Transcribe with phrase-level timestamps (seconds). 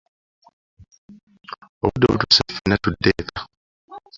[1.83, 3.41] Obudde butuuse ffenna tudde eka.